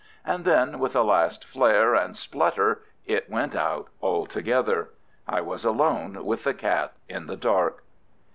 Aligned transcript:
And 0.25 0.45
then, 0.45 0.79
with 0.79 0.95
a 0.95 1.03
last 1.03 1.45
flare 1.45 1.93
and 1.93 2.17
splutter 2.17 2.81
it 3.05 3.29
went 3.29 3.55
out 3.55 3.89
altogether. 4.01 4.89
I 5.27 5.41
was 5.41 5.63
alone 5.63 6.25
with 6.25 6.43
the 6.45 6.55
cat 6.55 6.93
in 7.07 7.27
the 7.27 7.37
dark! 7.37 7.83